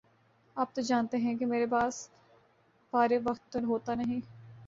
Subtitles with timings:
[0.55, 2.09] آپ تو جانتے ہیں کہ میرے باس
[2.93, 4.19] فارغ وقت تو ہوتا نہیں